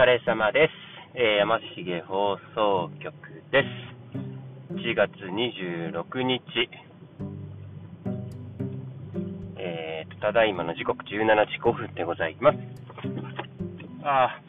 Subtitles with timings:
[0.00, 0.72] 疲れ様です。
[1.12, 3.12] えー、山重放送局
[3.52, 3.66] です。
[4.72, 6.40] 1月26日、
[9.58, 12.58] えーと、ただいまの時刻17時5分でございます。
[14.02, 14.40] あ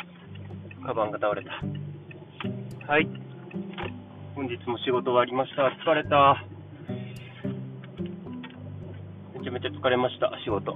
[0.84, 1.52] あ、カバンが倒れた。
[2.90, 3.10] はい。
[4.34, 5.64] 本日も仕事終わりました。
[5.64, 6.46] 疲れた。
[9.38, 10.74] めちゃめちゃ疲れました、仕事。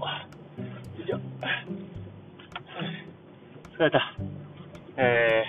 [3.78, 4.35] 疲れた。
[4.98, 5.44] え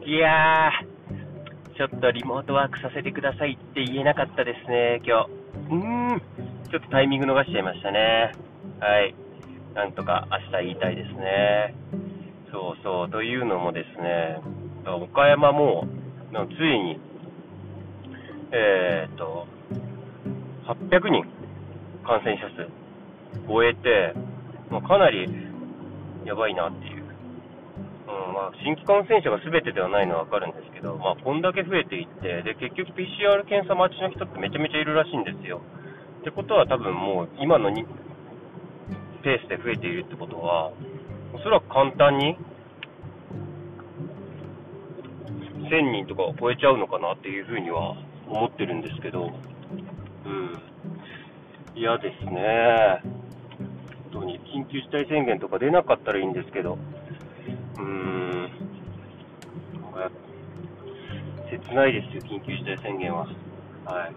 [0.00, 5.30] ー、いやー、ちょっとリモートワークさせてくださいって言えなかったですね、今日。
[5.68, 6.22] うーん、
[6.70, 8.32] ちょっとタイミング逃しちゃいましたね。
[8.78, 9.14] はい。
[9.74, 11.74] なんとか明日言いたいですね。
[12.52, 14.38] そうそう、というのもですね、
[14.86, 15.88] 岡山も、
[16.30, 17.00] ついに、
[18.52, 19.48] えー、と、
[20.66, 21.24] 800人
[22.06, 22.68] 感染者数
[23.48, 24.14] 超えて、
[24.70, 25.26] まあ、かなり
[26.24, 27.01] やばいなっていう。
[28.12, 35.62] うんまあ、新規感染者が全てではないのは分かるんですけど、まあ、こんだけ増えていって、で結局 PCR 検査待ちの人ってめちゃめちゃいるらしいんですよ。
[36.20, 37.84] ってことは多分もう今のに
[39.24, 40.72] ペースで増えているってことは、
[41.32, 42.36] おそらく簡単に
[45.70, 47.96] 1000人とかを超えちゃうのかなっていうふうには
[48.28, 49.32] 思ってるんですけど、
[50.26, 50.62] うん、
[51.74, 53.00] 嫌ですね。
[54.12, 57.86] 本当に緊急事態宣言とか出なかったらいいんですけど、ー
[58.46, 58.50] ん、
[61.50, 63.26] 切ないですよ、緊急事態宣言は。
[63.84, 64.14] はい。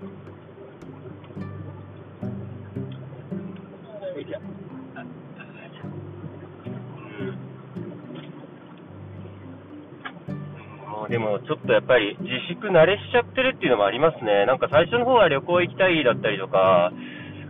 [11.09, 14.45] でもちょっとやっぱり自粛慣れしちゃってるっていうのもありますね。
[14.45, 16.91] なんか最初の方は旅行行きたいだったりとか、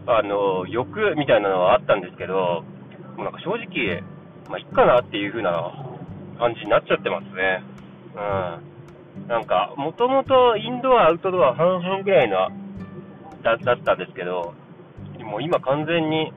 [0.08, 2.64] あの、欲みたいなのはあったんですけど、
[3.16, 4.04] もうなんか正直、
[4.50, 5.52] まあ、いっかなっていう風な
[6.38, 7.64] 感じになっちゃってますね。
[8.16, 9.28] うん。
[9.28, 12.50] なんか、もともとインドア、アウトドア半々ぐらいの
[13.42, 14.54] だだったんですけど、
[15.20, 16.32] もう今完全に、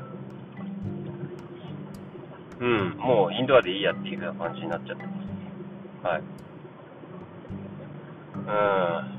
[2.60, 5.12] うん、もうインドアでいいやっていう感じになっちゃってま
[6.02, 6.06] す。
[6.06, 6.22] はい。
[9.02, 9.18] うん。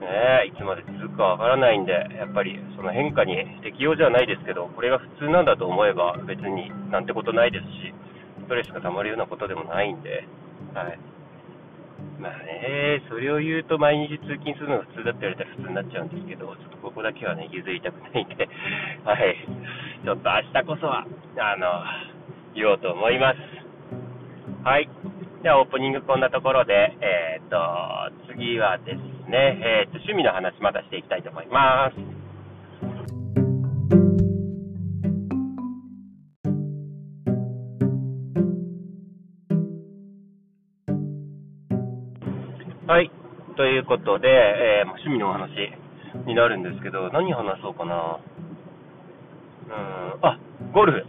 [0.00, 0.06] ね
[0.46, 7.94] えいつまで続くかわからないんで、やっぱりその変化に適応じゃないですけど、これが普通なんだと思えば別になんてことないですし、
[8.50, 10.26] トレスが溜まるようなことでもないんで、
[10.74, 10.98] はい。
[12.18, 18.50] まあね、それを言うと毎日通勤するのが普通だって言われたら普通になっちゃうんですけど、ちょっとここだけはね、譲りたくないんで、
[19.06, 19.38] はい。
[20.02, 21.06] ちょっと明日こそは、
[21.38, 21.70] あの、
[22.58, 23.38] 言おうと思います。
[24.66, 24.88] はい。
[25.44, 27.56] では、オープニングこんなところで、えっ、と、
[28.34, 28.98] 次はです
[29.30, 32.19] ね、えっ、と、趣味の話またしていきたいと思います。
[42.90, 43.10] はい。
[43.56, 45.52] ということで、えー、趣味のお話
[46.26, 47.94] になるんですけど、何話そうかな。
[47.94, 47.98] う
[50.18, 50.40] ん、あ、
[50.74, 51.04] ゴルフ。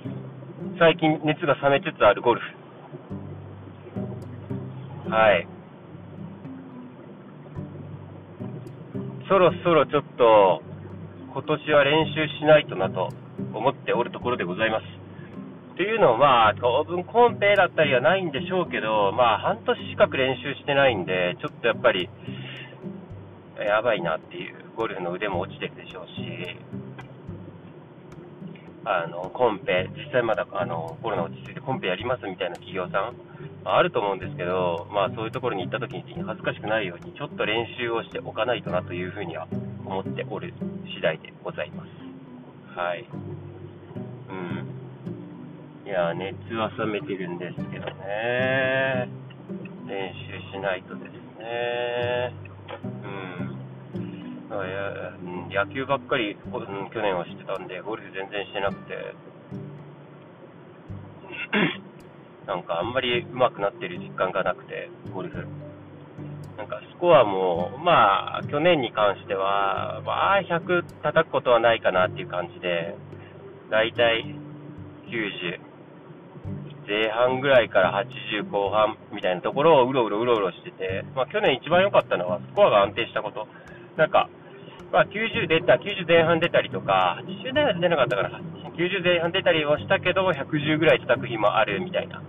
[0.77, 2.41] 最近熱が冷めつつあるゴル
[5.09, 5.09] フ。
[5.09, 5.47] はい。
[9.27, 10.61] そろそろちょっと、
[11.33, 13.09] 今年は練習しないとなと
[13.55, 15.00] 思っておるところでございます。
[15.81, 22.07] というのは、当分コンペだったりはないんでしょうけど、まあ、半年近く練習してないんで、ちょっとやっぱり、
[23.57, 26.13] やばいなっていう、ゴルフの腕も落ちてるでしょうし、
[28.85, 33.17] あの、コンペ、実際まだあのコロナ落ち着いてコンペやりますみたいな企業さん、
[33.65, 39.47] あると思うんですけど、まあ、そういうところに行った時に恥ずかしくないように、ちょっと練習をしておかないとなというふうには
[39.83, 40.53] 思っておる
[40.93, 42.77] 次第でございます。
[42.77, 43.09] はい。
[44.29, 44.70] うん。
[45.91, 49.09] いや、熱は冷めてるんですけどね。
[49.85, 52.33] 練習しないとですね。
[53.03, 53.59] うん。
[55.51, 56.37] 野球ばっかり、
[56.93, 59.15] 去年はしてたんで、ゴルフ全然してなくて。
[62.47, 65.45] なんかあんまり上手くなってる実感がなくて、ゴルフ。
[66.57, 72.95] なんかスコアも、まあ、去年に関しては、まあ、100叩くことはないかなっていう感じで、
[73.69, 74.33] だいたい
[75.09, 75.70] 90、
[76.87, 83.47] 前半ぐらいから80後半みたいなところをうろうろうろうろしてて、まあ、去年一番良かったのはスコアが安定したこと。
[83.97, 84.29] なんか、
[84.91, 88.41] まあ、90出た、90前半出たりとか、80代は出なかったから、
[88.75, 92.21] 90前半出たりはしたけど、110ぐらい叩く日もあるみたいな。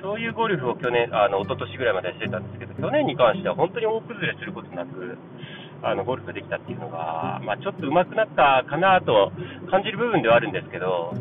[0.00, 5.18] そういうゴルフを去年、あの、一昨年ぐらいまでしてたんですけど、去年に関しては本当に大崩れすることなく、
[5.82, 9.32] あの、ゴルフできたっていうのが、まあ、ちょっと上手くなったかなと
[9.70, 11.14] 感じる部分ではあるんですけど、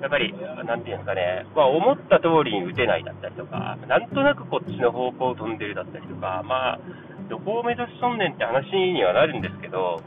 [0.00, 0.32] やっぱり、
[0.64, 6.80] なんていうんですかね、まあ、思った通りに打てないだったりとか、なんとなくこっちの方向を飛んでるだったりとか、まあ、
[7.28, 10.00] どこを目指しとんねんって話にはなるんですけど、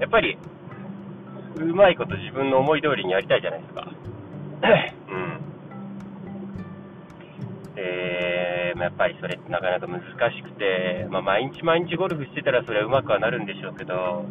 [0.00, 0.38] やっぱり、
[1.56, 3.86] うまいこと自分の思い通りにやりたいじゃないですか。
[5.08, 5.16] う
[7.70, 7.74] ん。
[7.74, 10.00] で、まあ、やっぱりそれってなかなか難
[10.32, 14.24] しくて、まあ、毎日毎日ゴルフしてたらそれはうまくはなるんでしょうけど、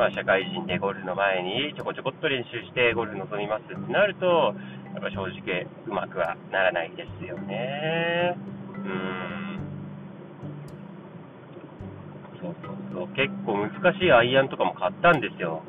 [0.00, 4.56] まあ、社会人でゴルフの前にちょこちょこっと練習してゴルフ臨みますってなると、
[4.96, 8.34] やっぱ正直うまくはならないですよね。
[8.80, 9.60] うん。
[12.40, 13.08] そうそうそう。
[13.08, 13.68] 結構難
[14.00, 15.60] しいアイアンとかも買ったんですよ。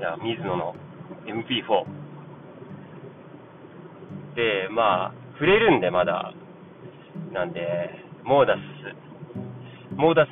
[0.00, 0.74] いや、水野の
[1.22, 1.86] MP4。
[4.34, 6.34] で、まあ、触れるんでまだ。
[7.32, 8.58] なんで、モーダス、
[9.94, 10.28] モーダス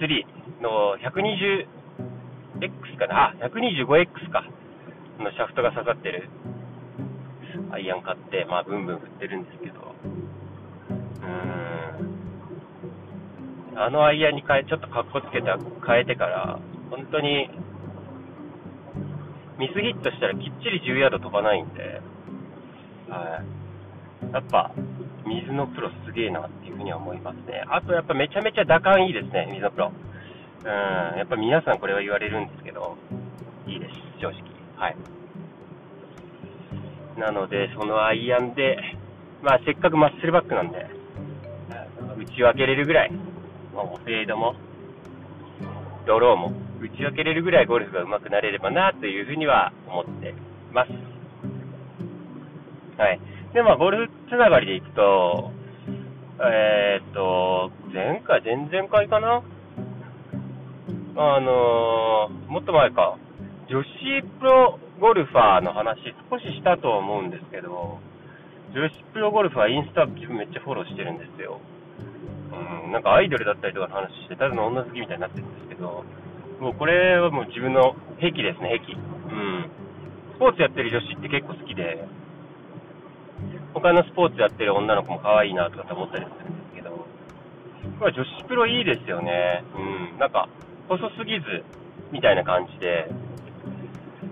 [0.00, 0.37] 3。
[0.60, 4.44] の 120X かな、あ、125X か、
[5.18, 6.28] のシャフトが刺さってる
[7.72, 15.50] アイアン買って、まあ、ブンブン振ってるんですけど、うーん、あのアイアンに変え、ちょっとかっこつけて
[15.86, 16.60] 変えてから、
[16.90, 17.50] 本当に、
[19.58, 22.00] ミスヒットしたらきっちり10ヤード飛ばないんで、
[23.10, 23.46] はい。
[24.32, 24.70] やっぱ、
[25.26, 27.64] 水のプロすげえなっていうふうには思いますね。
[27.68, 29.92] あとやっぱめちゃめちゃ打感いいですね、水のプロ。
[30.68, 32.98] うん、やっぱ皆さんこれは言われるんですけど、
[33.66, 34.42] いいです、正直。
[34.76, 34.96] はい。
[37.18, 38.76] なので、そのアイアンで、
[39.42, 40.86] まあ、せっかくマッスルバックなんで、
[42.18, 43.12] 打ち分けれるぐらい、
[43.72, 44.56] もうフェードも、
[46.06, 50.34] ドローも打ち分けれるぐらいゴルフが上手くなれればなというふうには思って
[50.72, 50.90] ます。
[53.00, 53.20] はい。
[53.54, 55.50] で、まあ、ゴルフつながりでいくと、
[56.40, 59.42] えー、っと、前回、前々回かな？
[61.16, 63.16] あのー、もっと前か、
[63.68, 63.88] 女子
[64.40, 65.98] プロゴルファーの話、
[66.30, 67.98] 少ししたと思うんですけど、
[68.72, 71.60] 女子プロゴルファー、インスタ自分めっちゃフォローしてるんですよ。
[72.84, 76.04] うん、なんかアイドルだったりとかの話して、ただの女好きみたいになってるんですけど、
[76.60, 78.92] もうこれはもう自分の癖ですね、癖。
[78.92, 79.70] うん。
[80.34, 82.04] スポーツやってる女子って結構好きで、
[83.74, 86.90] 他のスポーツやってる女の子も可愛いなとかって思ったりするんですけど、
[87.98, 89.62] これ女子プロいいですよね。
[89.76, 90.18] うん。
[90.18, 90.48] なんか、
[90.88, 91.64] 細すぎず、
[92.12, 93.08] みたいな感じで、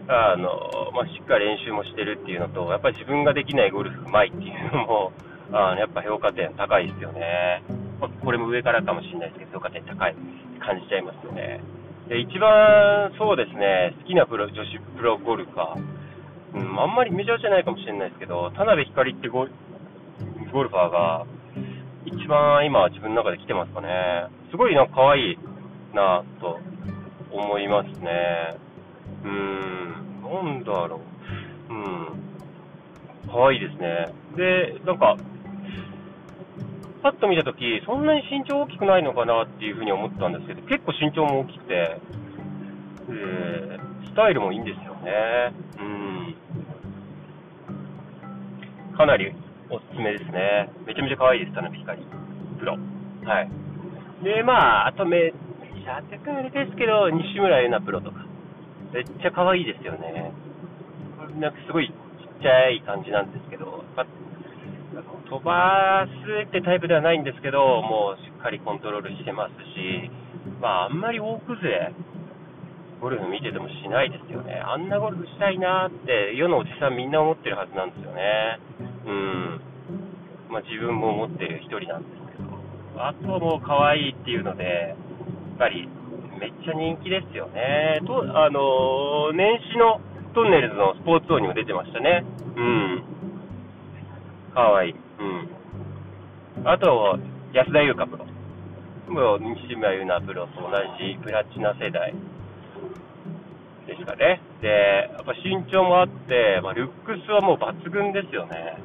[0.08, 5.12] あの、まあ、しっかり練習もしてるっていうのと、やっぱり自分ができないゴルフうまいっていうのも、
[5.52, 7.62] あのやっぱ評価点高いですよね。
[8.00, 10.14] まあ、これも上からかもしれないですけど、評価点高い
[10.58, 11.60] 感じちゃいますよね。
[12.08, 15.80] で、一番そうですね、好きなプロ女子プロゴルファー、
[16.54, 19.50] うん、あんまりメジャーじゃないかもしれないですけど、田辺光ってゴル
[20.52, 21.26] ファーが、
[22.06, 23.88] 一番今自分の中で来てますかね。
[24.50, 25.38] すごいなんか可愛い
[25.96, 26.60] なと
[27.32, 28.54] 思いますね。
[29.24, 29.86] うーん、
[30.22, 31.00] なんだろ
[31.70, 31.72] う。
[31.72, 32.06] うん。
[33.26, 34.12] 可愛いですね。
[34.36, 35.16] で、なんか、
[37.02, 42.00] パッと見たとき、そんなに身長大きくないのかなっていうふうに思ったんですけど、結構身長も大きくて、
[43.08, 45.52] えー、スタイルもいいんですよね。
[45.78, 46.34] うん。
[48.96, 49.32] かなり
[49.70, 50.70] おすすめですね。
[50.86, 52.02] めちゃめちゃ可愛いです、田辺光。
[52.58, 52.78] プロ。
[53.24, 53.50] はい。
[54.24, 55.32] で、まあ、あとめ、
[55.86, 58.26] 社宅あれですけど、西村優菜プロとか、
[58.92, 60.34] めっちゃ可愛いですよね。
[61.38, 63.84] なんかすごいちっちゃい感じなんですけど、
[65.30, 70.10] 飛ばすってタイプではないんですけど、もうしっかりコントロールしてますし、
[70.60, 71.92] まあ、あんまり大崩れ、
[73.00, 74.58] ゴルフ見ててもしないですよね。
[74.58, 78.58] あんなゴルフしたいなって、世のおじさんみんな思ってるはずなんですよね。
[79.06, 79.60] うん。
[80.50, 84.96] まあ、自分も思ってる一人なんですけど、あとはもう可愛いっていうので、
[85.58, 85.88] ぱり
[86.38, 88.00] めっちゃ人気ですよね。
[88.06, 90.00] と、あのー、年始の
[90.34, 92.24] トンネルズのスポーツ王にも出てましたね。
[92.56, 93.02] うん。
[94.54, 94.94] かわいい。
[94.94, 96.68] うん。
[96.68, 97.18] あと、
[97.52, 98.26] 安田優香プロ。
[99.08, 102.12] もう、西村優菜プロと同じプラチナ世代
[103.86, 104.40] ですかね。
[104.60, 108.76] で、やっぱ身長もあって、まあ、ルックスはもう抜群ですよね。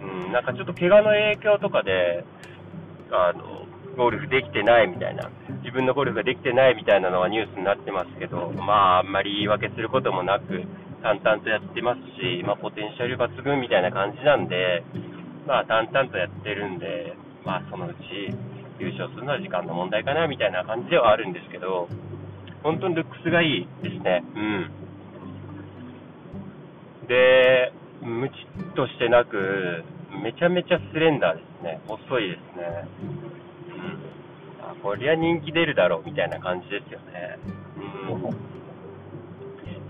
[0.00, 2.24] うん、なんかちょっと怪我の影響とかで、
[3.10, 3.55] あの、
[3.96, 5.30] ゴルフできてないみたいな、
[5.64, 10.62] 自分のゴルフができてないみたいなのがニュースになってますけど、まあ、あんまり言い訳することもなく、
[11.02, 14.84] 淡々とやってますし、まあ、ポテンシャル抜群みたいな感じなんで、
[15.46, 18.34] まあ、淡々とやってるんで、まあ、そのうち
[18.78, 21.88] 優勝するのは時間の問題かなみたいな感じではあるんですけど、
[22.62, 24.24] 本当にルックスがいいですね。
[24.34, 24.70] うん。
[27.06, 27.72] で、
[28.02, 28.34] ムチ
[28.70, 29.84] っとしてなく、
[30.22, 31.80] めちゃめちゃスレンダーですね。
[31.86, 32.88] 細いですね。
[34.86, 37.38] あこりゃ人気出るだろうみたいな感じですよね。
[37.76, 38.30] うん。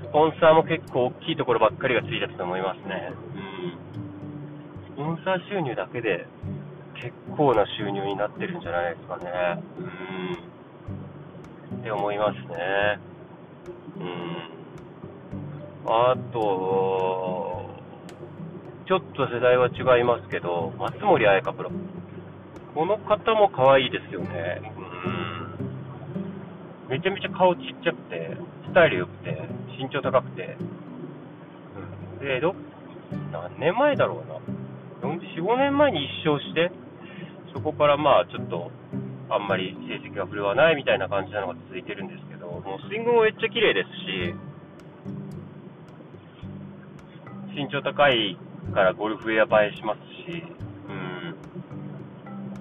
[0.03, 3.13] スポンサーも結構大きいところばっかりがついてたと思いますね。
[3.35, 3.79] うん。
[4.95, 6.27] スポンサー収入だけで
[6.95, 9.63] 結構な収入になってるんじゃないですかね。
[11.73, 11.81] うん。
[11.81, 12.99] って思いますね。
[14.01, 14.57] うん。
[15.89, 17.71] あと、
[18.87, 21.71] ちょっと世代は違いますけど、松森彩香プロ。
[22.75, 24.61] この方も可愛いですよね。
[24.79, 24.86] うん。
[26.89, 28.37] めちゃめちゃ顔ちっちゃくて、
[28.69, 29.37] スタイル良くて、
[29.79, 30.57] 身長高くて。
[32.21, 32.27] うん。
[32.27, 32.55] で、ど、
[33.33, 34.37] 何年前だろうな。
[35.03, 36.71] 4、5年前に一勝して、
[37.53, 38.71] そこからまあちょっと、
[39.29, 44.35] あんまり成績が振るわないみたいな感じなのが続いてるんですけど、もうスイングもめっちゃ綺麗ですし、
[47.57, 48.39] 身長高い
[48.73, 50.01] からゴルフウェア映えします
[50.31, 50.45] し、
[50.89, 51.35] うん、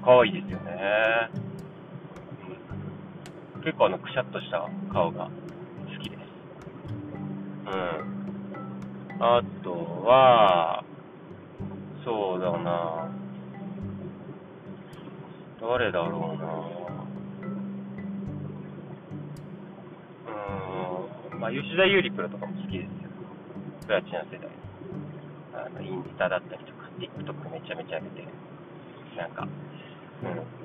[0.03, 1.44] 可愛いですよね。
[3.65, 5.31] 結構あの、くしゃっとした顔が好
[6.03, 6.21] きです。
[7.65, 8.15] うん。
[9.19, 9.71] あと
[10.05, 10.83] は、
[12.05, 13.09] そうだな
[15.59, 16.45] 誰だろうな
[21.33, 23.09] うん、まあ、吉田優利プロとかも好きですよ。
[23.87, 24.47] プラチナ世代。
[25.55, 28.23] あの、インスタだったりとか、TikTok めちゃめちゃ見て、
[29.17, 30.55] なんか、うん、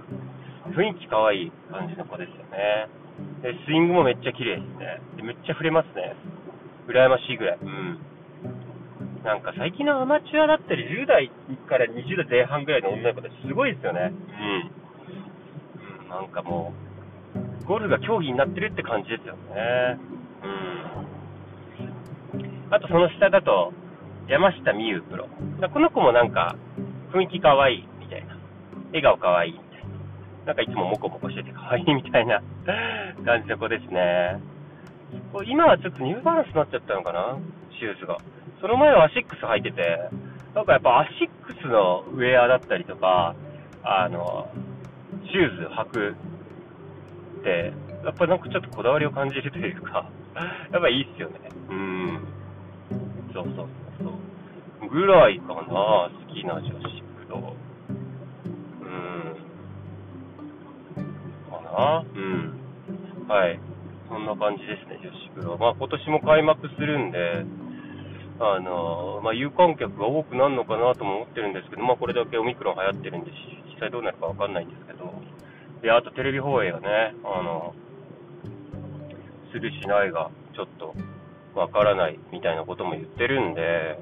[0.70, 2.88] 雰囲気可愛い感じの子ですよね。
[3.42, 5.00] で、スイングもめっちゃ綺麗ですね。
[5.16, 6.14] で、めっちゃ触れますね。
[6.86, 7.58] 羨ましいぐらい。
[7.60, 7.98] うん。
[9.24, 11.30] なんか最近のアマチュアだったり、10代
[11.68, 14.12] から20代前半ぐらいの女の子ってすごいですよね。
[14.12, 14.14] う
[16.06, 16.08] ん。
[16.08, 16.72] なんかも
[17.62, 19.98] う、ゴルフが競技になってるって感じですよね。
[20.42, 20.50] うん。
[22.74, 23.72] あとその下だと、
[24.28, 25.28] 山下美優プロ。
[25.72, 26.56] この子もなんか、
[27.12, 28.36] 雰囲気可愛いみたいな。
[28.92, 29.60] 笑顔可愛い
[30.47, 30.52] な。
[30.52, 32.42] んかいつもモコモコしてて可愛いみたいな
[33.25, 34.40] 感じの子ですね。
[35.47, 37.37] 今はちょっとニューバランスになっちゃったのかな？
[37.78, 38.18] シューズが。
[38.61, 39.99] その前はアシックス履いてて、
[40.54, 43.35] なんかやっぱアシックスのウェアだったりとか、
[43.82, 44.49] あの、
[45.30, 46.14] シューズ履く
[47.40, 47.73] って、
[48.04, 50.06] やっぱなんかちょっとこだわりを感じるというか、
[50.73, 51.35] やっぱいいっすよね。
[51.70, 52.18] うん。
[53.32, 53.66] そうそう
[54.02, 57.54] そうぐらいかな、好きな女子プロ。
[61.72, 62.60] なうん。
[63.28, 63.60] はい。
[64.08, 65.56] そんな感じですね、女子プロ。
[65.56, 67.44] まあ今年も開幕するんで、
[68.40, 73.30] あの、まあ有観客が多くなるのかなとも思ってるんですけど、まあこれだけオミクロン流行ってるんで、
[73.72, 75.12] 実際どうなるかわかんないんですけど、
[75.82, 77.74] で、あとテレビ放映がね、あの、
[79.52, 80.94] するしないが、ちょっと
[81.54, 83.98] わからないみたいなことも言ってるんで、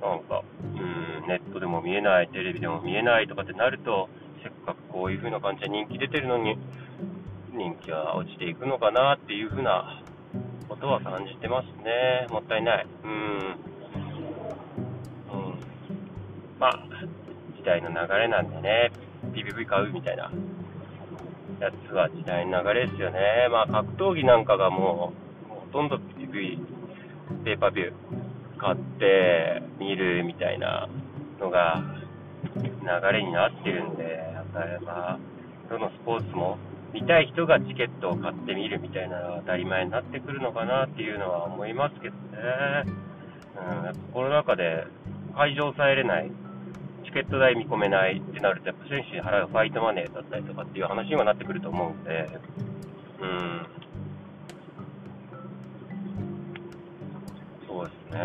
[0.00, 4.08] なんか、うん、ネットでも見えない、テレビでも見えないとかってなると、
[4.42, 6.56] せっかくこういう風な感じで人気出てるのに、
[7.52, 10.02] 人気は落ちていくのかなっていう風な
[10.68, 12.26] ことは感じてますね。
[12.30, 12.86] もったいない。
[13.04, 13.10] うん。
[13.10, 13.56] うん。
[16.58, 16.88] まあ、
[17.58, 18.90] 時代の流れなんでね、
[19.34, 20.32] PVV 買うみたいな
[21.60, 23.18] やつは時代の流れですよね。
[23.50, 25.12] まあ、格闘技なんかがも
[25.46, 26.58] う、ほとんど PV、
[27.44, 27.92] ペーパービュー
[28.58, 30.88] 買って見るみたいな
[31.38, 31.84] のが
[32.56, 35.18] 流れになってるんで、やっぱりまあ、
[35.68, 36.56] どのスポーツも
[36.92, 42.20] 見たい人がチケットを買ってみるみたいなのが当たり前になってくるのかなっていうのは思いますけどね。
[43.56, 44.86] うん、やっぱコロナ禍で
[45.34, 46.30] 会場抑えれない、
[47.04, 52.28] チケット代見込めないってなると、やっぱ選手に払うファイトマネーだったりとかっていう話にはなってくると思うんで、
[53.20, 53.66] うん。
[57.66, 58.20] そうですね。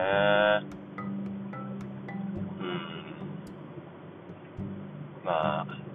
[2.59, 2.87] うん。
[5.23, 5.86] まあ、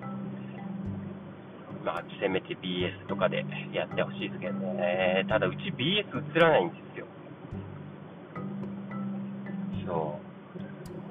[1.85, 5.27] まあ、せめて BS とかでやってほしいですけどね。
[5.29, 7.07] ただ、うち BS 映らないんですよ。
[9.87, 10.23] そう。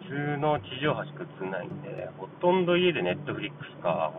[0.03, 3.51] 普通の地上波しか映んないんで、ほとんど家で Netflix
[3.81, 4.13] か、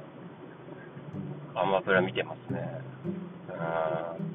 [1.55, 2.81] アマプラ見てますね。
[3.49, 3.53] う
[4.29, 4.33] ん。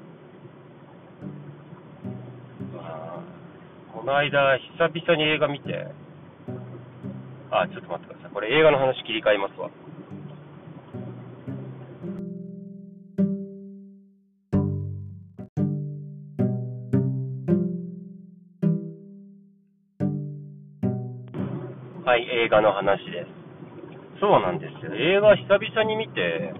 [3.93, 5.87] この間、久々に映画見て、
[7.51, 8.31] あ、ちょっと待ってください。
[8.31, 9.69] これ映画の話切り替えますわ。
[22.47, 24.21] 映画の話です。
[24.21, 24.95] そうなんですよ。
[24.95, 26.53] 映画久々に見て、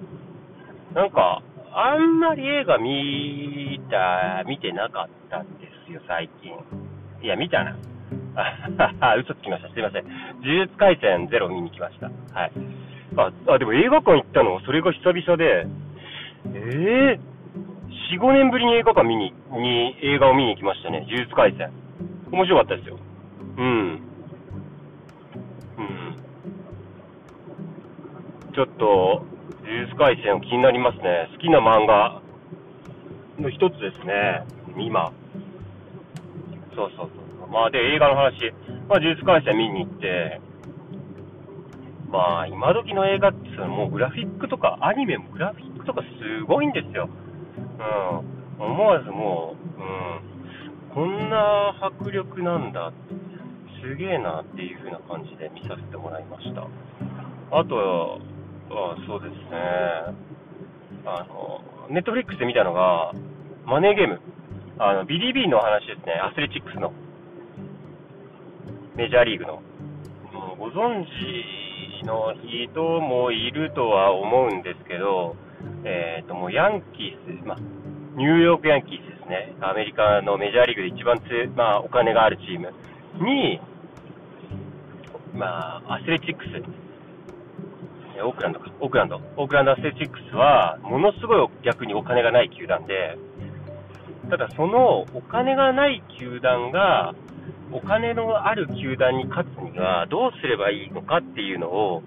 [0.94, 1.41] なんか、
[1.72, 6.51] あんまり映画見た、見てなかったんですよ、最近。
[7.24, 7.77] いや、見たな。
[9.00, 9.70] あ、 嘘つきました。
[9.70, 10.03] すいません。
[10.44, 12.12] 呪術廻戦ゼロ見に来ました。
[12.38, 12.51] はい。
[13.15, 14.56] あ、あでも映画館行ったの？
[14.56, 15.65] はそれが久々で、
[16.53, 21.06] ええー、4、5年ぶりに映画館見に、に映画を見に行きましたね。
[21.08, 21.72] 呪術廻戦。
[22.29, 22.98] 面白かったですよ。
[23.58, 24.01] うん。
[25.77, 26.15] うん。
[28.58, 29.22] ちょっと、
[29.62, 31.30] 呪術廻戦気になりますね。
[31.32, 32.24] 好きな漫画
[33.38, 34.48] の一つですね。
[34.76, 35.14] 今。
[36.76, 37.52] そうそうそう。
[37.52, 38.52] まあ、で、映画の話。
[38.90, 40.42] まあ、呪術廻戦見に行って、
[42.10, 47.10] まあ、今時の映画ってもうグラフィックとか、アニメもグラフィックとかすごいんですよ。
[48.58, 48.66] うん。
[48.66, 50.96] 思わずもう、うん。
[50.96, 52.92] こんな迫力なんだ。
[53.84, 56.66] すげえなっていう風な感じで見させてもらいました。
[57.52, 58.20] あと
[58.74, 59.58] は、そうですね。
[61.06, 63.14] あの、ネットフリックスで見たのが、
[63.66, 64.20] マネーゲーム。
[64.80, 66.14] あの、ビリビーの話ですね。
[66.14, 66.92] アスレチックスの。
[68.96, 69.62] メジャーリーグの。
[70.34, 72.34] もうご存知の
[72.72, 75.36] 人もいるとは思うんですけど、
[75.84, 77.58] えっ、ー、と、もうヤンキース、まあ、
[78.16, 79.56] ニューヨークヤンキースですね。
[79.62, 82.74] アメリカのメジャーリーグで一番強い、まあ、お金があるチーム
[83.24, 83.60] に、
[85.34, 86.87] まあ、アスレチックス、
[88.22, 88.60] オークランド。
[88.60, 93.18] か、オークランド、オークランドアスレチックスは、ものすごい逆にお金がない球団で、
[94.30, 97.14] ただそのお金がない球団が、
[97.72, 102.04] お金のある球団に勝つにはどうすればいいのかっていうのを、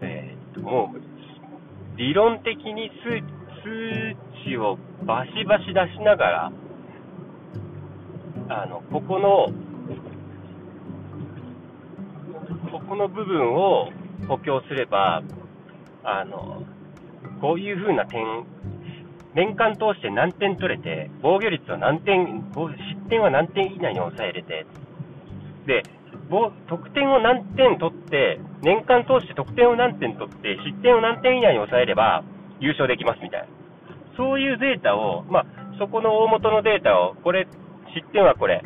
[0.00, 6.52] えー、っと、もう、理論的に数数値をバシバシ出しながら、
[8.48, 9.46] あの、ここの、
[12.70, 13.88] ここの部分を
[14.28, 15.22] 補強すれば、
[16.04, 16.62] あの、
[17.40, 18.44] こういう風な点
[19.34, 24.66] 年間通して何点取れて、防御率は何点、失点は何点以内に抑えれて、
[25.66, 25.82] で、
[26.68, 32.24] 得点を何点取って、年間通して得点を何点取って、失点を何点以内に抑えれば
[32.60, 33.46] 優勝できますみたいな。
[34.16, 35.46] そういうデータを、まあ、
[35.78, 37.48] そこの大元のデータを、これ、
[37.94, 38.62] 失点はこれ、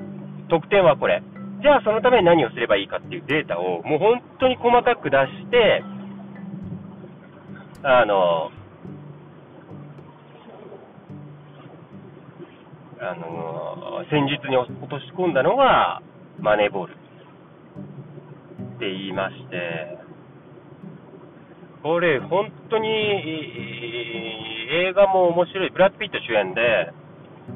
[0.49, 1.23] 得点はこれ。
[1.63, 5.83] じゃあそのために何をすればいいかっていうデータを、もう本当に細かく出して、
[7.83, 8.51] あの、
[12.99, 16.01] あの戦術に落とし込んだのが
[16.41, 16.97] マネーボールっ
[18.79, 19.99] て言いまして、
[21.83, 26.93] これ、本当に映画も面白い、ブラッド・ピット主演で、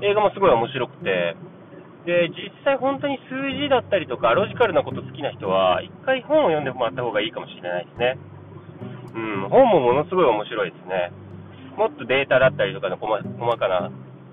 [0.02, 1.34] 映画もすごい面白くて、
[2.06, 8.18] で実際、本当に数字だったりとか、ロジカルなこと好きな人は、一回本を読んでもらった方がいいかもしれないですね。
[9.14, 11.12] うん、本もものすごい面白いですね。
[11.76, 13.90] もっとデータだったりとかの細かな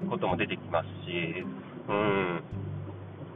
[0.09, 1.43] ことも出てきますし、
[1.89, 2.43] うん、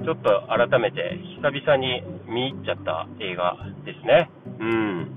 [0.04, 4.30] ちょっと改めて久々に見入っちゃった映画ですね。
[4.60, 5.12] うん。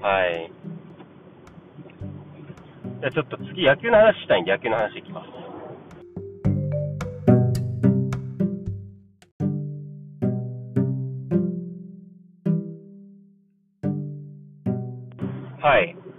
[0.00, 0.52] はい。
[3.00, 5.45] じゃあちょっと次野球の話したいんで野球の話いきます。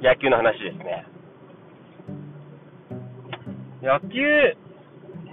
[0.08, 1.06] 野球の話ですね。
[3.84, 4.08] 野球、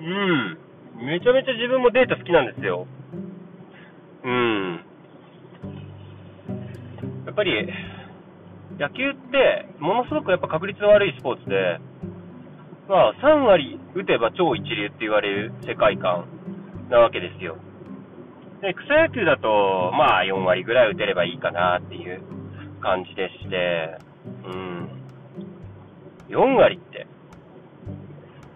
[0.00, 2.88] うん、めちゃめちゃ自分もデータ好きなんですよ。
[4.24, 4.84] うん。
[7.26, 7.72] やっぱり、
[8.78, 11.78] 野球って、ものすごくやっぱ確率の悪いスポーツで、
[12.88, 16.26] まあ、3割打てば超一流って言われる世界観
[16.90, 17.56] なわけですよ。
[18.60, 22.20] で、草野球だと、まあ、4割ぐらい打てればいいかなっていう
[22.82, 24.03] 感じでして、うん。
[26.28, 27.06] 4割って、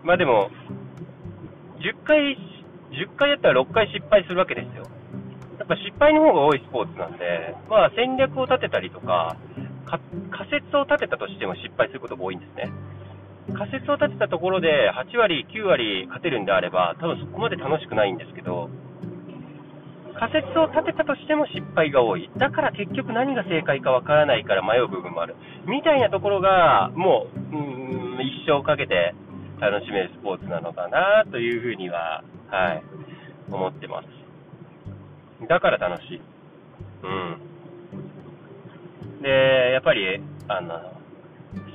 [0.03, 0.51] まあでも、
[1.79, 2.37] 10回、
[2.91, 4.85] 10回やったら6回失敗するわけですよ。
[5.59, 9.37] やっぱ失敗の方が多いスポーツなんで、まあ戦略を立てたりとか、
[9.85, 10.01] か
[10.31, 12.71] 仮説を立てたとしても失敗することが多いんですね。
[13.55, 18.69] 仮説を立てたところで8割、9割勝てるんであれば、多分そこまで楽しくないんですけど、
[20.19, 22.31] 仮説を立てたとしても失敗が多い。
[22.37, 25.37] だから結局何が正解かわからないから迷う部分もある。
[25.67, 27.61] みたいなところが、もう、う
[28.19, 29.15] ん、一生かけて
[29.61, 32.83] 楽しめるスポーツなのかなというふうには、はい、
[33.51, 34.09] 思ってます。
[35.49, 36.21] だから楽しい。
[37.03, 37.37] うん。
[39.23, 40.93] で、やっぱり、あの、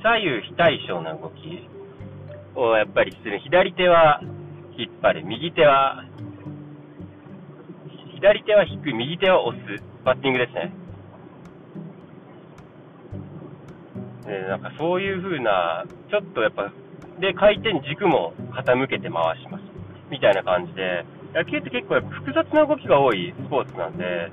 [0.02, 1.68] 左右非対称な動き
[2.54, 3.40] をやっぱりする。
[3.40, 4.20] 左手は
[4.76, 5.24] 引っ張る。
[5.24, 6.04] 右手は、
[8.24, 8.94] 左手は引く。
[8.94, 9.84] 右手は押す。
[10.02, 10.72] バッティングですね。
[14.24, 16.72] でなんかそういう風な、ちょっとやっぱ
[17.20, 19.64] で、回転軸も傾けて回します。
[20.10, 24.32] みたいな感じで、野球って結構やっぱ複雑な動きが多いスポーツなんで、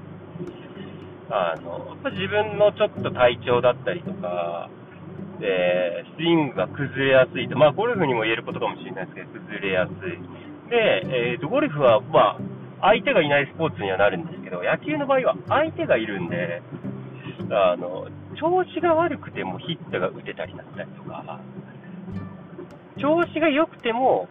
[1.29, 4.69] あの、やっぱ自分のちょっと体調だったりとか、
[5.39, 7.57] で、スイングが崩れやすいと。
[7.57, 10.15] まあ、ゴルフにも言えることかもしれないですけど、崩れやすい。
[10.69, 12.50] で、えーと、ゴルフは、まあ、
[12.81, 16.61] 相手がいないスポーツにはなるんですけど、野球の場合は相手がいるんで、
[17.51, 18.07] あの、
[18.39, 21.39] 調子が悪くてもヒットが打てたりだったりとか、
[22.99, 24.27] 調子が良くても、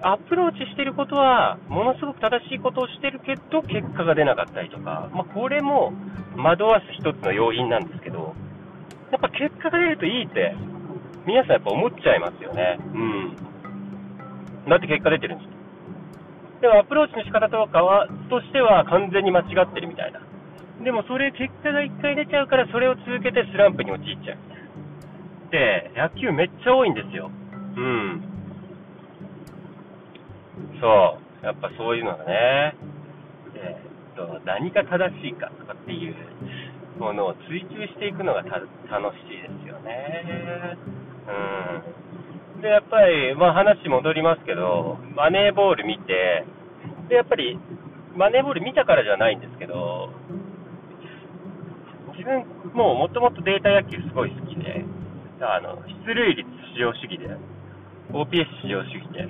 [0.00, 5.92] アプローチしてることは、ものすごく正しいことをしてるけど、結果が出なかったりとか、まあ、これも
[6.36, 8.34] 惑わす一つの要因なんですけど、
[9.12, 10.54] やっぱ結果が出るといいって、
[11.26, 12.78] 皆さんやっぱ思っちゃいますよね。
[12.92, 13.36] うん。
[14.68, 15.53] だって結果出てるんです
[16.64, 20.24] でもアプローチの仕方とかは、としては完全に間違ってるみたいな。
[20.82, 24.38] でもそれ、結果が1回出ちゃうから、それを続けてスランプに陥っちゃう。
[25.52, 27.28] で、野球めっちゃ多いんですよ。
[27.28, 28.22] うん。
[30.80, 31.44] そう。
[31.44, 32.74] やっぱそういうのがね、
[33.60, 33.76] え、
[34.14, 36.16] っと、何が正しいかとかっていう
[36.98, 40.78] ものを追求していくのが楽しいですよね。
[41.28, 42.03] うん。
[42.64, 46.48] で、やっぱり、まあ話戻りますけど、マネーボール見て、
[47.12, 47.60] で、やっぱり、
[48.16, 50.08] マネーボール見たからじゃないんですけど、
[52.16, 54.80] 自分、もうもともとデータ野球すごい好きで、
[55.44, 55.76] あの、
[56.08, 57.36] 出塁率至上主義で、
[58.16, 59.28] OPS 至上主義で、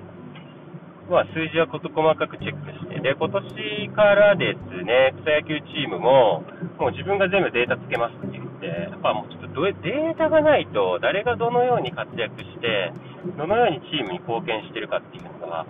[1.11, 6.45] まあ、数字は事細かくチェックして、で、今年からですね、草野球チームも、
[6.79, 12.93] もう自分が全部データつけますって言って、やっぱもうちょっとデータがないと、誰がどのように活躍して、
[13.37, 15.67] どのようにチームに貢献してるかっていうのが、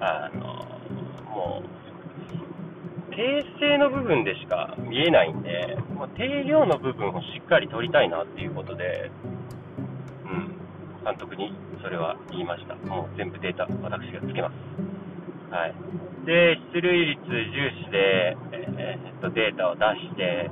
[0.00, 0.42] あの、
[1.30, 9.10] もう、訂正の部分でしか見えないんで、もう定量の部分をしっかり取りたいなっていうことで、
[10.24, 11.52] うん、監督に
[11.82, 12.74] それは言いました。
[12.74, 14.54] もう全部データ、私がつけます。
[15.52, 15.74] はい。
[16.24, 20.50] で、出塁率重視で、えー、っと、データを出して、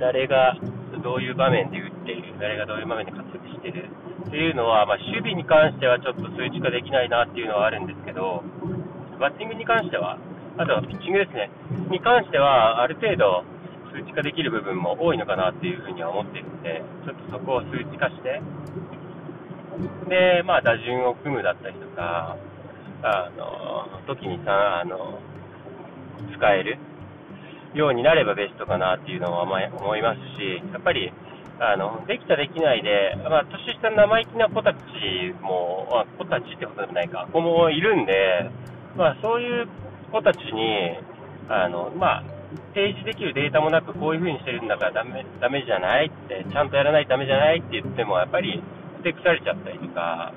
[0.00, 0.56] 誰が
[1.02, 3.88] どういう場面で打っている、誰がどういう場面で活躍している
[4.26, 8.42] っていうのは、まあ、守備に関してはちょっと数値化できないなっていうのはあるんですけど、
[9.18, 10.18] バッティングに関しては、
[10.58, 11.50] あとはピッチングですね、
[11.90, 13.44] に関しては、ある程度
[13.92, 18.40] 数値化できる部分も多いのかなっていうふうには思っているので、ちょっとそこを数値化して、
[20.08, 22.36] で、まあ、打順を組むだったりとか、
[23.02, 25.18] あの、時にさ、あの、
[26.36, 26.78] 使える
[27.74, 31.12] ようになればベストかなっていうのは思いますし、やっぱり、
[31.60, 34.78] あの、できたできないで、まあ、年下生意気な子たち
[35.42, 38.48] も、まあ、子たちってことでもないか、子もいるんで、
[38.96, 39.68] まあ、そういう
[40.12, 40.96] 子たちに、
[41.48, 42.24] あの、まあ、
[42.74, 48.62] 提示できるデータもなく、こういう風にしてるんだからダメ、ダメじゃないって、ちゃんとやらないとダメじゃないって言っても、やっぱり、
[48.98, 50.32] ふてくされちゃったりとか、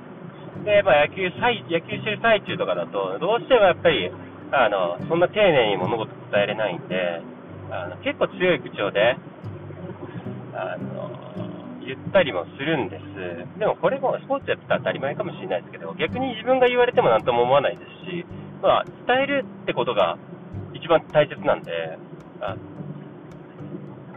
[0.66, 1.30] で、まあ、野球、
[1.70, 4.12] 野球してる最中とかだと、どうしてもやっぱり、
[4.52, 7.22] あの、そんな丁寧に物事伝えれないんで、
[7.72, 9.16] あの結構強い口調で、
[10.54, 11.10] あの、
[11.86, 13.60] 言ったりもするんです。
[13.60, 18.26] でもこれもスポーツやってたら当たり前かもしれないですけど、逆に自分が言われても何とも思わないですし、
[18.62, 20.18] まあ、伝えるってことが
[20.74, 21.72] 一番大切なんで、
[22.42, 22.56] あ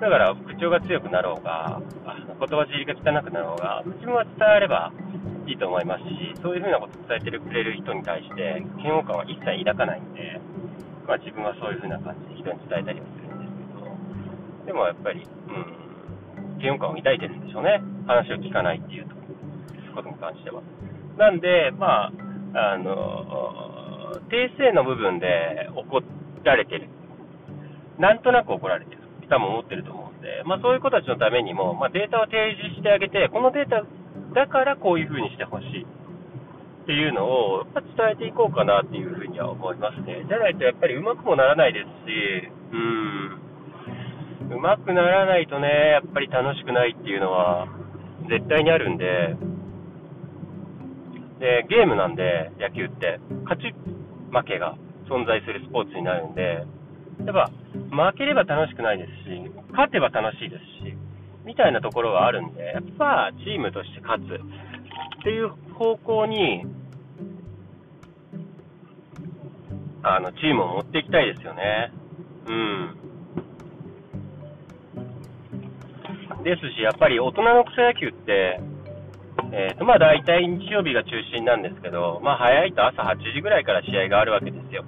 [0.00, 4.92] だから口調が強くなろうが、言葉尻が汚くなろうが、自分は伝われば
[5.46, 10.40] いいと思いますし、そういうふうなことを伝えてくれる人に対して、嫌悪感は一切抱かないんで、
[11.07, 17.80] まあ、自分はそういうふうな感じで人に伝えたりもするんですけど、でもやっぱり、うん、嫌悪感を抱いてるんでしょうね。
[18.07, 19.07] 話を聞かないっていう
[19.94, 20.62] ことに関しては。
[21.16, 22.11] なんで、ま
[22.57, 26.02] あ、あの、訂正の部分で怒
[26.42, 26.88] られてる。
[27.98, 29.03] なんとなく怒られてる。
[29.28, 33.82] 多分思ってると思うんで、まあ、そういう子たちのためにも、まあ、データを提示してあげて、このデータ
[34.34, 35.87] だからこういう風にしてほしい
[36.84, 40.24] っていうのを、やっぱ伝えていこうかなっていう風には思いますね。
[40.28, 47.68] じゃないとやっぱりうまくもならないですし、うん、うまくならないとね、やっぱり楽しくないっていうのは
[48.28, 49.37] 絶対にあるんで、
[51.40, 53.74] で、ゲームなんで、野球って、勝ち
[54.32, 54.76] 負けが
[55.08, 56.64] 存在するスポーツになるんで、
[57.24, 57.50] やっぱ、
[58.11, 60.96] 負ければ楽しくないですし、勝てば楽しいですし、
[61.44, 66.64] みたいなところはあるんで、やっぱチームとして勝つっていう方向に、
[70.03, 71.92] あの、チームを持っていきたいですよね。
[72.48, 73.05] うん。
[76.44, 78.61] ですし、やっぱり大人の草野球って、
[79.53, 84.85] えっ、ー、と、まあ大体日曜日が中心なんですけど、まあ早いと朝8時ぐらいから試合があるわけですよ。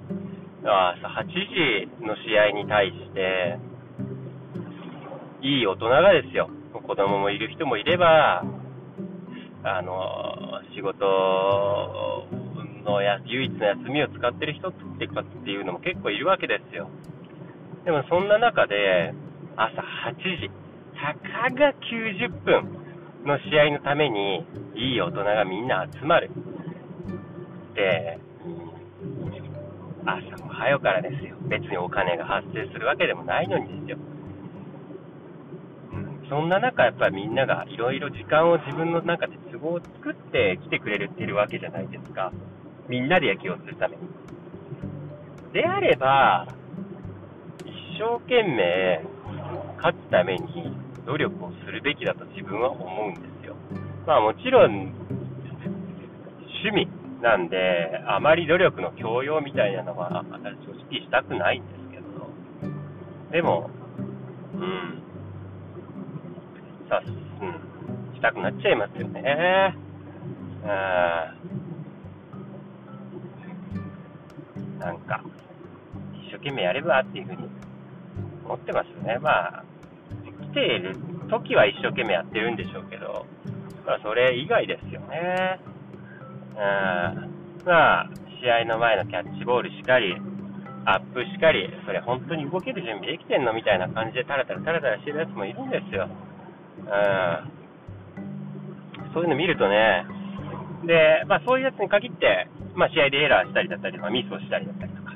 [0.71, 3.59] 朝8時の試合に対して、
[5.41, 8.43] いい大人がですよ、子供もいる人もいれば、
[9.63, 12.27] あの、仕事
[12.85, 16.89] のや唯一の休みを使ってる人っていうのも結構いるわけですよ。
[17.85, 19.13] でもそんな中で、
[19.55, 20.51] 朝8時、
[20.95, 22.87] たかが90分、
[23.27, 26.29] の試合のために、いい大人がみんな集まる。
[27.75, 28.19] で、
[30.07, 31.35] 朝も早からですよ。
[31.49, 33.97] 別にお金が発生するわけでもないのにですよ。
[36.29, 42.31] そんな中、やっぱりみんながいろいろ時間を自分の中で都合を作って来てくれるっていうわけじゃないですか。
[42.89, 44.03] みんなで野球をするために。
[45.53, 46.47] であれば、
[47.65, 49.03] 一生懸命
[49.77, 50.73] 勝つために
[51.05, 53.55] 努力をするべきだと自分は思うんですよ。
[54.05, 54.93] まあもちろん、
[56.63, 56.87] 趣味
[57.21, 62.03] なんで、あまり努力の強要みたいなのは、私正直したくないんですけど、
[63.31, 63.71] でも、
[64.53, 65.01] うん、
[66.87, 67.09] さ、う
[67.45, 67.53] ん、
[68.15, 69.75] したくなっちゃいますよね。
[70.63, 70.67] うん。
[74.79, 75.23] なんか、
[76.13, 77.49] 一生懸命やればっていうふうに
[78.45, 79.17] 思ってますよね。
[79.19, 79.63] まあ、
[80.51, 80.95] 来ている
[81.29, 83.25] 時は一生懸命やってるんでしょうけど、
[83.85, 85.59] まあ、それ以外ですよね。
[86.57, 87.63] うん。
[87.65, 88.09] まあ、
[88.41, 90.15] 試合の前のキャッチボールしかり、
[90.85, 96.07] アップしかり、それ本当に動ける準備できてんのみたいな感じでタラタラタラタラしてるやつもいるんですよ。
[96.07, 97.51] うん、
[99.13, 100.05] そういうの見るとね、
[100.85, 105.11] で、まあ、そういうやつに限って、まあ、試合でエラーしたりだったりとか、ミスをしたりだったりとか、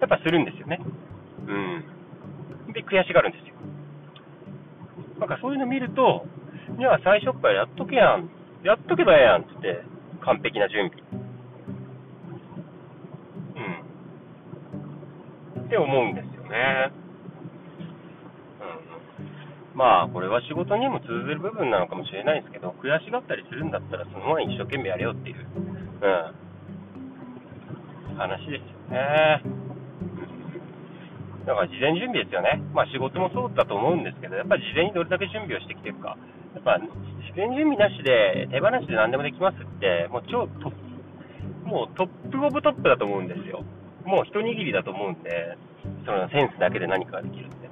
[0.00, 0.80] やっぱするんですよね。
[1.46, 2.72] うん。
[2.72, 3.54] で、悔しがるんですよ。
[5.20, 6.26] なんかそういうの見ると、
[6.78, 8.28] じゃあ最初からやっとけやん、
[8.64, 9.91] やっとけばええやんって言って、
[10.24, 11.04] 完璧な準備。
[15.56, 15.64] うん。
[15.64, 16.90] って思うんですよね。
[19.74, 25.38] うんまあ、これは仕事にも通ずる部分なのかもしれないですけど、悔しがったりするんだったら、その前に一生懸命やれよっていう、う
[28.14, 29.42] ん、話ですよね。
[31.46, 32.62] だから事前準備ですよね。
[32.72, 36.16] まあ仕事もそうだと思うんですけど、やっぱり事前にどれだけ準備をしてきてるか。
[36.54, 36.88] やっぱ事
[37.36, 40.76] 前準備なしで手放しで何でもできますって、もう超トップ、
[41.64, 43.64] もうトップオブトップだと思うんですよ。
[44.04, 45.56] もう一握りだと思うんで、
[46.04, 47.70] そのセンスだけで何かができるって。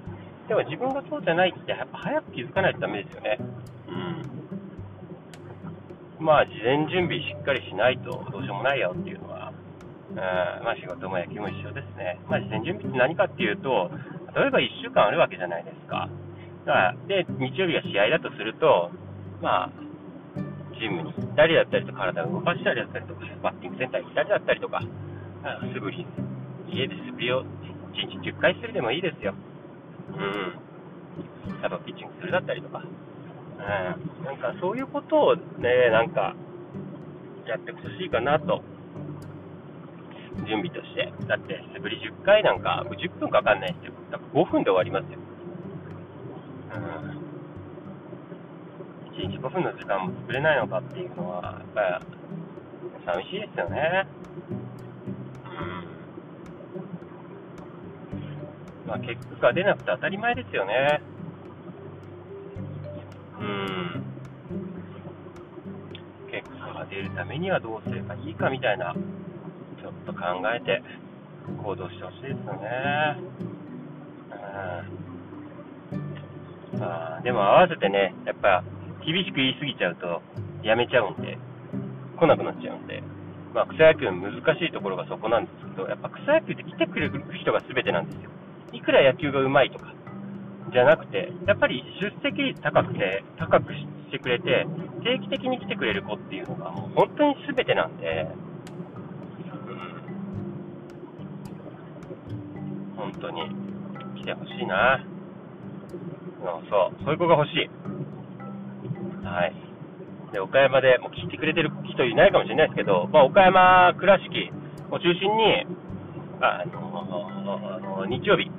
[0.48, 3.38] でも自分がそうじゃないって、やっぱ早く気づかないとダメですよね。
[6.18, 6.24] うん。
[6.24, 9.52] まあ、事前準備しっかりしないとどうしようもないよっていうのは、
[10.10, 12.18] うん、まあ仕事も野球も一緒ですね。
[12.28, 13.90] まあ事前準備って何かっていうと、
[14.34, 16.08] 例えば1週間あるわけじゃないですか。
[16.66, 18.90] だからで、日曜日が試合だとすると、
[19.40, 19.70] まあ、
[20.81, 24.83] ジムに行ったりだったりとか、体を動かしたりだったりとか、バッティングセンターに行ったりだったりとか、
[25.75, 26.07] 素振り、
[26.73, 27.44] 家で素振りを1
[28.23, 29.35] 日10回するでもいいですよ。
[30.12, 31.64] うん。
[31.64, 34.25] あと、ピッチングするだったりとか、うん。
[34.25, 36.35] なんかそういうことをね、なんか、
[37.46, 38.62] やってほしいかなと。
[40.46, 41.12] 準備として。
[41.27, 43.92] だって、素振り10回なんか、10分かかんないですよ。
[44.11, 45.18] だから5分で終わりますよ。
[49.24, 49.30] うん。
[49.30, 52.06] 1日5分の時間も作れないのかっていうのは、やっぱり、
[53.04, 54.06] 寂しいですよね。
[55.44, 55.48] う
[58.87, 61.00] んまあ、結果が出なくて当たり前ですよね。
[63.40, 64.02] うん。
[66.30, 70.18] 結果が出るためにはどうすればいいかみたいな、ちょっと考
[70.54, 70.83] えて
[71.62, 73.16] 行動してほしいですよね。
[76.72, 76.80] うん。
[76.80, 78.62] まあ、でも合わせてね、やっぱ
[79.04, 80.22] 厳しく言い過ぎちゃうと
[80.62, 81.36] やめちゃうんで、
[82.18, 83.02] 来なくなっちゃうんで。
[83.54, 88.30] まあ、草野球の難しいところがそこなんですけど、やっぱ草野球って来てくれる人が全てなんですよ。
[88.72, 89.92] いくら野球がうまいとか、
[90.72, 94.68] じゃなくて、やっぱり出席率高くて、高くしてくれて、
[95.02, 98.28] 定期的に来てくれる子っていうのが、もう本当に全てなんで、
[99.66, 99.70] う
[102.92, 103.50] ん、本当に
[104.14, 105.04] 来てほしいな。
[106.70, 107.68] そう、そういう子が欲しい。
[109.30, 109.54] はい。
[110.32, 114.50] で、岡山で、もう聞いてくれてる人いないかもしれないですけど、まあ、岡山倉敷
[114.90, 115.66] を中心に、
[116.42, 118.50] あの、日曜日、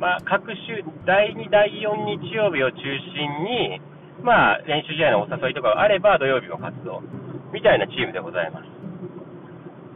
[0.00, 3.80] まあ、各週、第2、第4日曜日を中心に、
[4.22, 7.02] まあ、練習試合のお誘いとかがあれば、土曜日も活動、
[7.52, 8.66] みたいなチームでございます。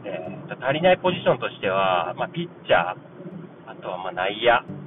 [0.05, 4.80] えー、足りないポジションとしては、まあ、ピッチャー、あとはま内野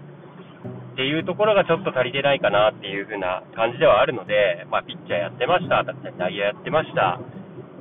[0.95, 7.19] っていうところがちょっと足りてないかなっていう風な感じではあるので、まあ、ピッチャーやってました、だったり内野やってました、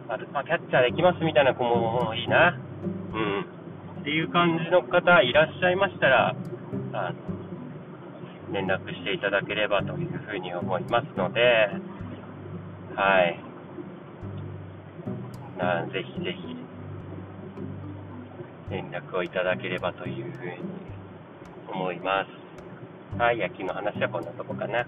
[0.09, 2.57] あ、まあ、キャッチャーできますみたいな子もいいな。
[3.13, 3.45] うん。
[4.01, 6.35] っていう感じの方いらっしゃいましたら、
[6.93, 7.13] あの
[8.51, 11.69] 連絡していただければというふうに思いますので、
[12.95, 13.39] はい。
[15.57, 16.57] なぜひぜひ、
[18.71, 20.51] 連絡をいただければというふうに
[21.71, 22.42] 思います。
[23.17, 24.87] はい、野球の話はこんなとこかな。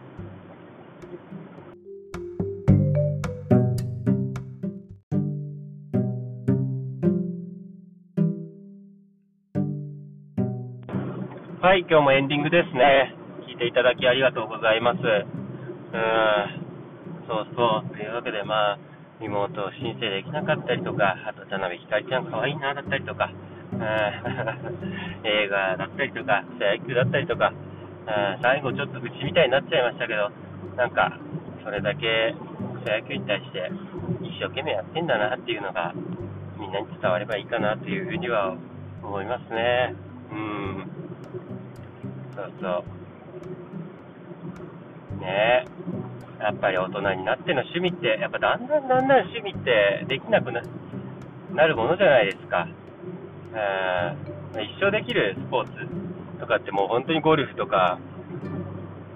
[11.61, 13.13] はい、今日もエンディングですね。
[13.47, 14.97] 聞いていただきありがとうございます。
[14.97, 15.05] うん、
[17.29, 17.95] そうそう。
[17.95, 18.79] というわけで、まあ、
[19.21, 23.29] 妹を申請できなかったりとか、あと田辺ひかりちゃんかわいいなだったりとか、
[23.71, 23.81] うん、
[25.29, 27.53] 映画だったりとか、草野球だったりとか、
[28.05, 30.29] うん最後ちょっと愚痴みたいになっちゃいましたけど、
[30.77, 31.17] なんか、
[31.63, 32.35] それだけ
[32.83, 33.71] 草野球に対して
[34.21, 35.93] 一生懸命やってんだなっていうのが、
[36.59, 38.55] みんなに伝わればいいかなというふうには
[39.01, 39.95] 思いますね。
[40.31, 40.85] うん。
[42.35, 42.83] そうそ
[45.17, 45.21] う。
[45.21, 46.43] ねえ。
[46.43, 50.61] やっぱり大人になっての趣味って、やっぱだんだんだんだん趣味ってできなくな
[51.65, 52.67] るものじゃないですか。
[54.53, 54.61] うん。
[54.61, 56.04] 一生できるスポーツ
[56.45, 57.97] とかってもう本当にゴルフとか、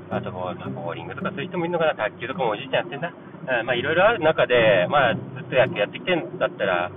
[0.09, 3.13] あとこう、まあボーリングとかそういう人もいるのかな、卓球とかもおじいちゃんやってんだ。
[3.63, 6.89] まあいろいろある中で、まあずっと野球やってきてんだったら、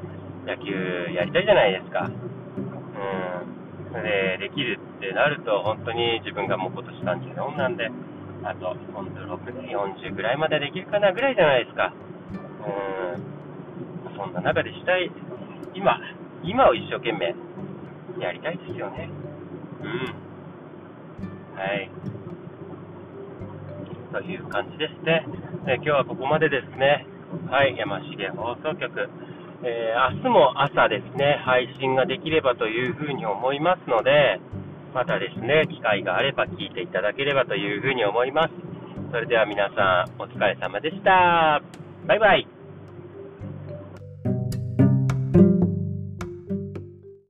[0.46, 0.72] 野球
[1.12, 2.08] やりたいじゃないですか。
[2.08, 4.02] うん。
[4.02, 6.96] で、できるってなると、本当に自分がもう今年
[7.36, 7.90] 34なんで、
[8.44, 11.92] あと、本当6年、40ぐらいまでできるかなぐらいじゃないですか。
[14.08, 14.16] うん。
[14.16, 15.10] そんな中でしたい、
[15.74, 16.00] 今、
[16.42, 17.34] 今を一生懸命
[18.18, 19.08] やりたいですよね。
[19.82, 21.90] はい。
[24.12, 25.26] という感じですね。
[25.66, 27.06] え今日はここまでですね。
[27.50, 29.08] はい、山重放送局。
[29.64, 34.40] えー明日も朝ですね、配信ができればというふうに思いますので、
[34.94, 38.50] またですね、機会があれば聞いていただければというふうに思います。
[39.10, 41.62] それでは皆さん、お疲れ様でした。
[42.06, 42.61] バイバイ。